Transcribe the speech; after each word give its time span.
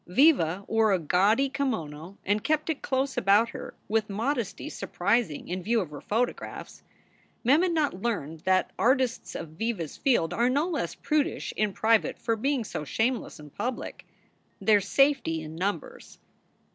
Viva 0.07 0.63
wore 0.67 0.91
a 0.93 0.97
gaudy 0.97 1.47
kimono 1.47 2.17
and 2.25 2.43
kept 2.43 2.71
it 2.71 2.81
close 2.81 3.17
about 3.17 3.49
her 3.49 3.75
with 3.87 4.09
a 4.09 4.11
modesty 4.11 4.67
surprising 4.67 5.47
in 5.47 5.61
view 5.61 5.79
of 5.79 5.91
her 5.91 6.01
photographs. 6.01 6.81
Mem 7.43 7.61
had 7.61 7.71
not 7.71 8.01
learned 8.01 8.39
that 8.39 8.71
artists 8.79 9.35
of 9.35 9.49
Viva 9.49 9.83
s 9.83 9.97
field 9.97 10.33
are 10.33 10.49
no 10.49 10.67
less 10.67 10.95
prudish 10.95 11.53
in 11.55 11.71
private 11.71 12.17
for 12.17 12.35
being 12.35 12.63
so 12.63 12.83
shameless 12.83 13.39
in 13.39 13.51
public. 13.51 14.07
There 14.59 14.77
s 14.79 14.87
safety 14.89 15.39
in 15.43 15.55
numbers. 15.55 16.17